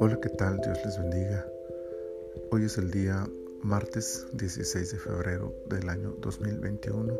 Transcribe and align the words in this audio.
Hola, 0.00 0.18
¿qué 0.20 0.28
tal? 0.30 0.60
Dios 0.60 0.84
les 0.84 0.98
bendiga. 0.98 1.46
Hoy 2.50 2.64
es 2.64 2.78
el 2.78 2.90
día 2.90 3.24
martes 3.62 4.26
16 4.32 4.90
de 4.90 4.98
febrero 4.98 5.54
del 5.66 5.88
año 5.88 6.16
2021. 6.18 7.16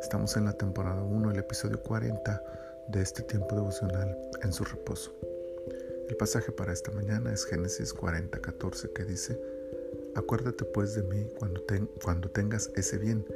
Estamos 0.00 0.36
en 0.36 0.44
la 0.44 0.52
temporada 0.52 1.02
1, 1.02 1.32
el 1.32 1.38
episodio 1.38 1.82
40 1.82 2.42
de 2.88 3.02
este 3.02 3.24
tiempo 3.24 3.56
devocional 3.56 4.16
en 4.44 4.52
su 4.52 4.62
reposo. 4.64 5.12
El 6.08 6.16
pasaje 6.16 6.52
para 6.52 6.72
esta 6.72 6.92
mañana 6.92 7.32
es 7.32 7.44
Génesis 7.44 7.92
40, 7.92 8.40
14 8.40 8.92
que 8.92 9.04
dice, 9.04 9.40
Acuérdate 10.14 10.64
pues 10.64 10.94
de 10.94 11.02
mí 11.02 11.28
cuando, 11.40 11.64
cuando 12.04 12.30
tengas 12.30 12.70
ese 12.76 12.98
bien 12.98 13.26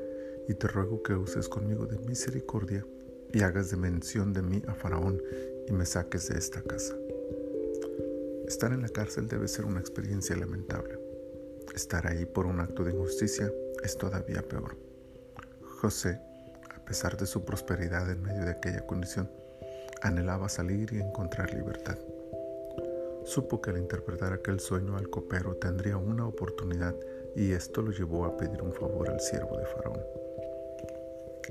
y 0.47 0.55
te 0.55 0.69
ruego 0.69 1.03
que 1.03 1.15
uses 1.15 1.49
conmigo 1.49 1.87
de 1.87 1.99
misericordia 1.99 2.87
y 3.33 3.43
hagas 3.43 3.71
de 3.71 3.77
mención 3.77 4.33
de 4.33 4.43
mí 4.43 4.63
a 4.67 4.75
Faraón 4.75 5.23
y 5.67 5.73
me 5.73 5.87
saques 5.87 6.29
de 6.29 6.39
esta 6.39 6.63
casa. 6.63 6.95
Estar 8.47 8.73
en 8.73 8.83
la 8.83 8.89
cárcel 8.89 9.29
debe 9.29 9.49
ser 9.49 9.65
una 9.65 9.81
experiencia 9.81 10.37
lamentable. 10.37 10.99
Estar 11.75 12.07
ahí 12.07 12.27
por 12.27 12.47
un 12.47 12.61
acto 12.61 12.85
de 12.85 12.93
injusticia 12.93 13.51
es 13.83 13.97
todavía 13.97 14.43
peor. 14.43 14.77
José, 15.81 16.21
a 16.71 16.85
pesar 16.85 17.17
de 17.17 17.27
su 17.27 17.45
prosperidad 17.45 18.11
en 18.11 18.23
medio 18.23 18.45
de 18.45 18.51
aquella 18.51 18.87
condición, 18.87 19.31
anhelaba 20.03 20.49
salir 20.49 20.93
y 20.93 21.01
encontrar 21.01 21.55
libertad. 21.55 21.99
Supo 23.25 23.63
que 23.63 23.71
al 23.71 23.79
interpretar 23.79 24.33
aquel 24.33 24.61
sueño 24.61 24.97
al 24.97 25.09
copero 25.09 25.57
tendría 25.57 25.97
una 25.97 26.27
oportunidad 26.27 26.95
y 27.37 27.53
esto 27.53 27.81
lo 27.81 27.93
llevó 27.93 28.27
a 28.27 28.37
pedir 28.37 28.61
un 28.63 28.73
favor 28.73 29.09
al 29.09 29.21
siervo 29.21 29.57
de 29.57 29.67
Faraón. 29.67 30.22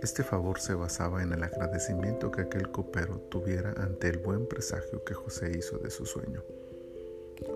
Este 0.02 0.24
favor 0.24 0.60
se 0.60 0.74
basaba 0.74 1.22
en 1.22 1.32
el 1.32 1.44
agradecimiento 1.44 2.32
que 2.32 2.42
aquel 2.42 2.72
copero 2.72 3.20
tuviera 3.30 3.74
ante 3.78 4.10
el 4.10 4.18
buen 4.18 4.48
presagio 4.48 5.04
que 5.04 5.14
José 5.14 5.52
hizo 5.56 5.78
de 5.78 5.92
su 5.92 6.08
sueño. 6.08 6.44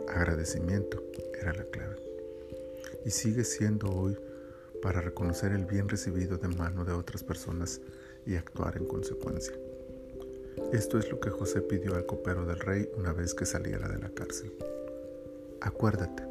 Agradecimiento 0.10 1.04
era 1.42 1.54
la 1.54 1.64
clave. 1.66 1.96
Y 3.04 3.10
sigue 3.10 3.44
siendo 3.44 3.90
hoy 3.90 4.16
para 4.80 5.02
reconocer 5.02 5.54
el 5.54 5.66
bien 5.66 5.90
recibido 5.90 6.38
de 6.38 6.48
mano 6.50 6.86
de 6.86 6.94
otras 6.94 7.24
personas 7.24 7.82
y 8.28 8.36
actuar 8.36 8.78
en 8.78 8.86
consecuencia. 8.86 9.56
Esto 10.72 11.00
es 11.00 11.10
lo 11.10 11.20
que 11.20 11.32
José 11.32 11.62
pidió 11.62 11.96
al 11.96 12.06
copero 12.06 12.46
del 12.46 12.60
rey 12.60 12.88
una 12.96 13.12
vez 13.12 13.34
que 13.34 13.48
saliera 13.48 13.88
de 13.90 13.98
la 13.98 14.10
cárcel. 14.10 14.54
Acuérdate. 15.62 16.24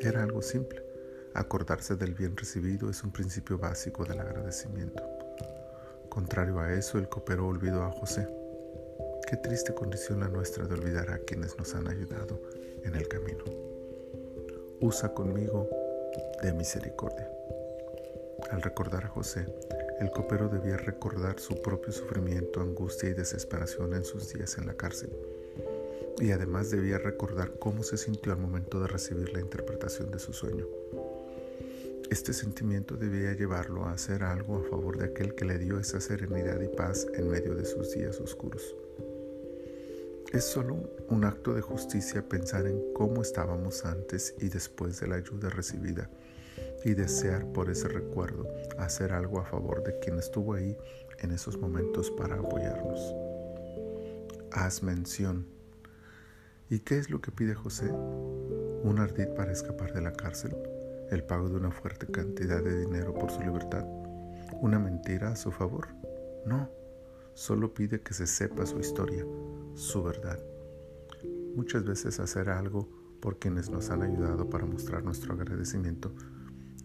Era 0.00 0.22
algo 0.22 0.40
simple. 0.40 0.82
Acordarse 1.34 1.94
del 1.94 2.14
bien 2.14 2.36
recibido 2.36 2.90
es 2.90 3.04
un 3.04 3.12
principio 3.12 3.56
básico 3.56 4.04
del 4.04 4.18
agradecimiento. 4.18 5.19
Contrario 6.10 6.60
a 6.60 6.72
eso, 6.74 6.98
el 6.98 7.08
copero 7.08 7.46
olvidó 7.46 7.84
a 7.84 7.92
José 7.92 8.28
Qué 9.30 9.36
triste 9.36 9.72
condición 9.72 10.18
la 10.18 10.28
nuestra 10.28 10.66
de 10.66 10.74
olvidar 10.74 11.08
a 11.12 11.18
quienes 11.20 11.56
nos 11.56 11.76
han 11.76 11.86
ayudado 11.86 12.42
en 12.82 12.96
el 12.96 13.06
camino. 13.06 13.44
Usa 14.80 15.14
conmigo 15.14 15.70
de 16.42 16.52
misericordia. 16.52 17.30
Al 18.50 18.60
recordar 18.60 19.04
a 19.04 19.08
José, 19.08 19.46
el 20.00 20.10
copero 20.10 20.48
debía 20.48 20.78
recordar 20.78 21.38
su 21.38 21.62
propio 21.62 21.92
sufrimiento, 21.92 22.60
angustia 22.60 23.10
y 23.10 23.14
desesperación 23.14 23.94
en 23.94 24.04
sus 24.04 24.32
días 24.32 24.58
en 24.58 24.66
la 24.66 24.74
cárcel. 24.74 25.16
Y 26.18 26.32
además 26.32 26.70
debía 26.70 26.98
recordar 26.98 27.52
cómo 27.60 27.84
se 27.84 27.98
sintió 27.98 28.32
al 28.32 28.38
momento 28.38 28.80
de 28.80 28.88
recibir 28.88 29.32
la 29.32 29.40
interpretación 29.40 30.10
de 30.10 30.18
su 30.18 30.32
sueño. 30.32 30.66
Este 32.10 32.32
sentimiento 32.32 32.96
debía 32.96 33.34
llevarlo 33.34 33.84
a 33.84 33.92
hacer 33.92 34.24
algo 34.24 34.58
a 34.58 34.68
favor 34.68 34.98
de 34.98 35.04
aquel 35.04 35.36
que 35.36 35.44
le 35.44 35.58
dio 35.58 35.78
esa 35.78 36.00
serenidad 36.00 36.60
y 36.60 36.66
paz 36.66 37.06
en 37.14 37.30
medio 37.30 37.54
de 37.54 37.64
sus 37.64 37.94
días 37.94 38.18
oscuros. 38.18 38.74
Es 40.32 40.44
solo 40.44 40.90
un 41.08 41.24
acto 41.24 41.54
de 41.54 41.60
justicia 41.60 42.28
pensar 42.28 42.66
en 42.66 42.82
cómo 42.94 43.22
estábamos 43.22 43.84
antes 43.84 44.34
y 44.40 44.48
después 44.48 44.98
de 44.98 45.06
la 45.06 45.16
ayuda 45.16 45.50
recibida 45.50 46.10
y 46.84 46.94
desear 46.94 47.46
por 47.52 47.70
ese 47.70 47.86
recuerdo 47.86 48.48
hacer 48.76 49.12
algo 49.12 49.38
a 49.38 49.44
favor 49.44 49.84
de 49.84 49.96
quien 50.00 50.18
estuvo 50.18 50.54
ahí 50.54 50.76
en 51.20 51.30
esos 51.30 51.58
momentos 51.58 52.10
para 52.10 52.34
apoyarnos. 52.34 53.14
Haz 54.50 54.82
mención. 54.82 55.46
¿Y 56.70 56.80
qué 56.80 56.98
es 56.98 57.08
lo 57.08 57.20
que 57.20 57.30
pide 57.30 57.54
José? 57.54 57.88
¿Un 57.88 58.98
ardid 58.98 59.28
para 59.28 59.52
escapar 59.52 59.92
de 59.92 60.00
la 60.00 60.12
cárcel? 60.12 60.56
¿El 61.10 61.24
pago 61.24 61.48
de 61.48 61.56
una 61.56 61.70
fuerte 61.70 62.06
cantidad 62.06 62.62
de 62.62 62.80
dinero 62.80 63.12
por 63.14 63.30
su 63.30 63.40
libertad? 63.40 63.84
¿Una 64.60 64.78
mentira 64.78 65.32
a 65.32 65.36
su 65.36 65.50
favor? 65.50 65.88
No 66.46 66.68
solo 67.34 67.72
pide 67.72 68.00
que 68.00 68.12
se 68.12 68.26
sepa 68.26 68.66
su 68.66 68.78
historia, 68.78 69.24
su 69.74 70.02
verdad. 70.02 70.38
Muchas 71.54 71.84
veces 71.84 72.20
hacer 72.20 72.50
algo 72.50 72.88
por 73.20 73.38
quienes 73.38 73.70
nos 73.70 73.90
han 73.90 74.02
ayudado 74.02 74.48
para 74.50 74.66
mostrar 74.66 75.02
nuestro 75.04 75.34
agradecimiento 75.34 76.12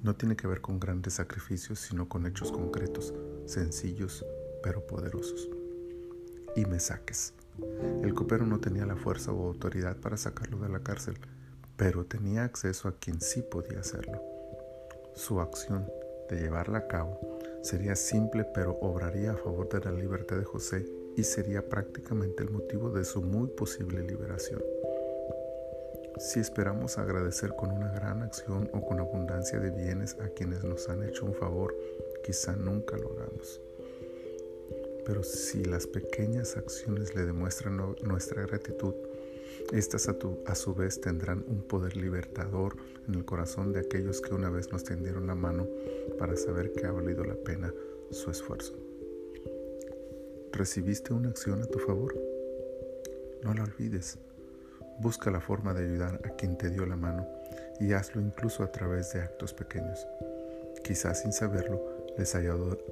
no 0.01 0.15
tiene 0.15 0.35
que 0.35 0.47
ver 0.47 0.61
con 0.61 0.79
grandes 0.79 1.15
sacrificios, 1.15 1.79
sino 1.79 2.07
con 2.07 2.25
hechos 2.27 2.51
concretos, 2.51 3.13
sencillos, 3.45 4.25
pero 4.61 4.85
poderosos. 4.85 5.49
Y 6.55 6.65
me 6.65 6.79
saques. 6.79 7.33
El 8.03 8.13
copero 8.13 8.45
no 8.45 8.59
tenía 8.59 8.85
la 8.85 8.95
fuerza 8.95 9.31
o 9.31 9.47
autoridad 9.47 9.97
para 9.97 10.17
sacarlo 10.17 10.59
de 10.59 10.69
la 10.69 10.81
cárcel, 10.81 11.17
pero 11.77 12.05
tenía 12.05 12.43
acceso 12.43 12.87
a 12.87 12.95
quien 12.97 13.21
sí 13.21 13.41
podía 13.41 13.79
hacerlo. 13.79 14.21
Su 15.13 15.39
acción 15.39 15.89
de 16.29 16.39
llevarla 16.39 16.79
a 16.79 16.87
cabo 16.87 17.19
Sería 17.65 17.95
simple 17.95 18.43
pero 18.43 18.77
obraría 18.79 19.31
a 19.31 19.37
favor 19.37 19.67
de 19.67 19.79
la 19.79 19.91
libertad 19.91 20.37
de 20.37 20.43
José 20.43 20.85
y 21.17 21.23
sería 21.23 21.67
prácticamente 21.67 22.43
el 22.43 22.51
motivo 22.51 22.91
de 22.91 23.03
su 23.03 23.23
muy 23.23 23.47
posible 23.47 24.03
liberación. 24.03 24.61
Si 26.19 26.39
esperamos 26.39 26.99
agradecer 26.99 27.55
con 27.55 27.71
una 27.71 27.91
gran 27.91 28.21
acción 28.21 28.69
o 28.71 28.85
con 28.85 28.99
abundancia 28.99 29.57
de 29.57 29.71
bienes 29.71 30.15
a 30.21 30.29
quienes 30.29 30.63
nos 30.63 30.87
han 30.89 31.01
hecho 31.01 31.25
un 31.25 31.33
favor, 31.33 31.75
quizá 32.23 32.55
nunca 32.55 32.97
lo 32.97 33.13
hagamos. 33.13 33.59
Pero 35.03 35.23
si 35.23 35.65
las 35.65 35.87
pequeñas 35.87 36.57
acciones 36.57 37.15
le 37.15 37.25
demuestran 37.25 37.81
nuestra 38.03 38.43
gratitud, 38.43 38.93
estas 39.71 40.07
a, 40.09 40.17
a, 40.45 40.55
su 40.55 40.73
vez 40.73 41.01
tendrán 41.01 41.43
un 41.47 41.61
poder 41.63 41.97
libertador 41.97 42.77
en 43.07 43.15
el 43.15 43.25
corazón 43.25 43.73
de 43.73 43.79
aquellos 43.79 44.21
que 44.21 44.33
una 44.33 44.49
vez 44.49 44.71
nos 44.71 44.83
tendieron 44.83 45.27
la 45.27 45.35
mano 45.35 45.67
para 46.17 46.35
saber 46.35 46.71
que 46.73 46.85
ha 46.85 46.91
valido 46.91 47.23
la 47.23 47.35
pena 47.35 47.73
su 48.11 48.31
esfuerzo. 48.31 48.75
¿Recibiste 50.51 51.13
una 51.13 51.29
acción 51.29 51.61
a 51.61 51.65
tu 51.65 51.79
favor? 51.79 52.15
No 53.43 53.53
la 53.53 53.63
olvides. 53.63 54.17
Busca 54.99 55.29
la 55.29 55.41
forma 55.41 55.73
de 55.73 55.83
ayudar 55.83 56.21
a 56.23 56.29
quien 56.35 56.57
te 56.57 56.69
dio 56.69 56.85
la 56.85 56.95
mano 56.95 57.27
y 57.79 57.91
hazlo 57.91 58.21
incluso 58.21 58.63
a 58.63 58.71
través 58.71 59.11
de 59.13 59.21
actos 59.21 59.53
pequeños. 59.53 60.07
Quizás 60.83 61.21
sin 61.21 61.33
saberlo, 61.33 61.81
les, 62.17 62.33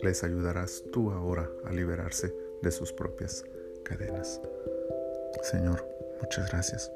les 0.01 0.23
ayudarás 0.23 0.83
tú 0.91 1.11
ahora 1.11 1.49
a 1.63 1.71
liberarse 1.71 2.35
de 2.61 2.71
sus 2.71 2.91
propias 2.91 3.45
cadenas. 3.83 4.41
Señor, 5.43 5.87
Muchas 6.21 6.49
gracias 6.51 6.91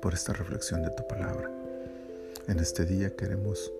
por 0.00 0.14
esta 0.14 0.32
reflexión 0.32 0.82
de 0.82 0.90
tu 0.90 1.06
palabra. 1.06 1.50
En 2.46 2.58
este 2.58 2.84
día 2.84 3.14
queremos 3.14 3.72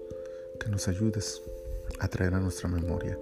que 0.60 0.68
nos 0.68 0.88
ayudes 0.88 1.40
a 1.98 2.08
traer 2.08 2.34
a 2.34 2.40
nuestra 2.40 2.68
memoria 2.68 3.18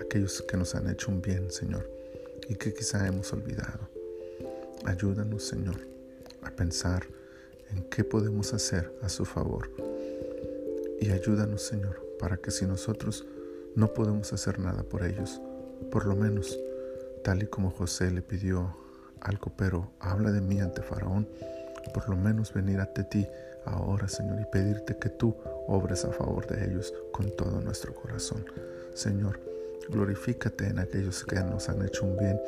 aquellos 0.00 0.42
que 0.42 0.56
nos 0.56 0.74
han 0.74 0.90
hecho 0.90 1.10
un 1.10 1.22
bien, 1.22 1.50
Señor, 1.50 1.88
y 2.48 2.56
que 2.56 2.74
quizá 2.74 3.06
hemos 3.06 3.32
olvidado. 3.32 3.88
Ayúdanos, 4.84 5.44
Señor, 5.44 5.76
a 6.42 6.50
pensar 6.50 7.06
en 7.70 7.84
qué 7.84 8.04
podemos 8.04 8.52
hacer 8.52 8.92
a 9.02 9.08
su 9.08 9.24
favor. 9.24 9.70
Y 11.00 11.10
ayúdanos, 11.10 11.62
Señor, 11.62 12.16
para 12.18 12.36
que 12.36 12.50
si 12.50 12.66
nosotros 12.66 13.24
no 13.74 13.94
podemos 13.94 14.32
hacer 14.32 14.58
nada 14.58 14.82
por 14.82 15.04
ellos, 15.04 15.40
por 15.90 16.06
lo 16.06 16.14
menos, 16.14 16.58
tal 17.24 17.42
y 17.42 17.46
como 17.46 17.70
José 17.70 18.10
le 18.10 18.22
pidió 18.22 18.76
algo, 19.22 19.52
pero 19.56 19.92
habla 20.00 20.30
de 20.30 20.40
mí 20.40 20.60
ante 20.60 20.82
Faraón, 20.82 21.28
por 21.94 22.08
lo 22.08 22.16
menos 22.16 22.52
venir 22.52 22.80
ante 22.80 23.04
ti 23.04 23.26
ahora, 23.64 24.08
Señor, 24.08 24.40
y 24.40 24.44
pedirte 24.44 24.96
que 24.96 25.08
tú 25.08 25.36
obres 25.68 26.04
a 26.04 26.12
favor 26.12 26.46
de 26.46 26.64
ellos 26.64 26.92
con 27.12 27.30
todo 27.36 27.60
nuestro 27.60 27.94
corazón. 27.94 28.44
Señor, 28.94 29.38
glorifícate 29.88 30.66
en 30.66 30.78
aquellos 30.78 31.24
que 31.24 31.36
nos 31.36 31.68
han 31.68 31.84
hecho 31.84 32.04
un 32.04 32.16
bien 32.16 32.40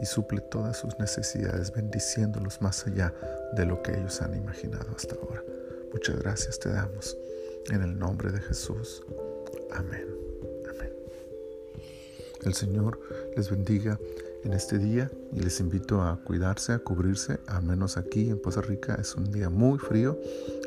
y 0.00 0.06
suple 0.06 0.40
todas 0.40 0.76
sus 0.76 0.98
necesidades, 0.98 1.72
bendiciéndolos 1.72 2.60
más 2.62 2.86
allá 2.86 3.12
de 3.54 3.66
lo 3.66 3.82
que 3.82 3.92
ellos 3.92 4.20
han 4.22 4.34
imaginado 4.34 4.90
hasta 4.94 5.16
ahora. 5.16 5.42
Muchas 5.92 6.18
gracias 6.18 6.58
te 6.58 6.70
damos. 6.70 7.16
En 7.70 7.82
el 7.82 7.98
nombre 7.98 8.30
de 8.30 8.40
Jesús. 8.40 9.02
Amén. 9.72 10.06
Amén. 10.70 10.92
El 12.44 12.54
Señor 12.54 13.00
les 13.36 13.50
bendiga 13.50 13.98
en 14.44 14.52
este 14.52 14.78
día 14.78 15.10
y 15.32 15.40
les 15.40 15.60
invito 15.60 16.02
a 16.02 16.16
cuidarse, 16.24 16.72
a 16.72 16.78
cubrirse, 16.78 17.40
al 17.46 17.62
menos 17.62 17.96
aquí 17.96 18.30
en 18.30 18.40
Poza 18.40 18.60
Rica 18.60 18.94
es 18.96 19.14
un 19.14 19.30
día 19.30 19.50
muy 19.50 19.78
frío. 19.78 20.18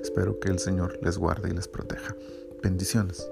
Espero 0.02 0.40
que 0.40 0.50
el 0.50 0.60
Señor 0.60 1.00
les 1.02 1.18
guarde 1.18 1.50
y 1.50 1.54
les 1.54 1.68
proteja. 1.68 2.16
Bendiciones. 2.62 3.30